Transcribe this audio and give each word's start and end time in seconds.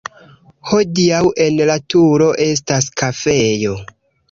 Hodiaŭ 0.69 1.19
en 1.45 1.61
la 1.71 1.77
turo 1.95 2.31
estas 2.47 2.91
kafejo. 3.05 3.79